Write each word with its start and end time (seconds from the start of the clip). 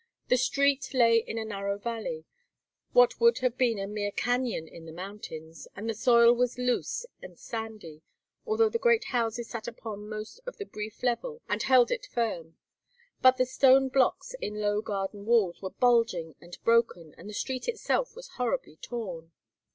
The 0.29 0.37
street 0.37 0.95
lay 0.95 1.17
in 1.19 1.37
a 1.37 1.45
narrow 1.45 1.77
valley, 1.77 2.25
what 2.91 3.19
would 3.21 3.37
have 3.37 3.55
been 3.55 3.77
a 3.77 3.85
mere 3.85 4.09
cañon 4.11 4.67
in 4.67 4.85
the 4.87 4.91
mountains, 4.91 5.67
and 5.75 5.87
the 5.87 5.93
soil 5.93 6.33
was 6.33 6.57
loose 6.57 7.05
and 7.21 7.37
sandy, 7.37 8.01
although 8.43 8.67
the 8.67 8.79
great 8.79 9.03
houses 9.13 9.49
sat 9.51 9.67
upon 9.67 10.09
most 10.09 10.39
of 10.47 10.57
the 10.57 10.65
brief 10.65 11.03
level 11.03 11.39
and 11.47 11.61
held 11.61 11.91
it 11.91 12.07
firm. 12.07 12.57
But 13.21 13.37
the 13.37 13.45
stone 13.45 13.89
blocks 13.89 14.33
in 14.41 14.55
low 14.59 14.81
garden 14.81 15.23
walls 15.27 15.61
were 15.61 15.69
bulging 15.69 16.33
and 16.41 16.57
broken, 16.63 17.13
and 17.15 17.29
the 17.29 17.35
street 17.35 17.67
itself 17.67 18.15
was 18.15 18.27
horribly 18.37 18.77
torn. 18.77 19.33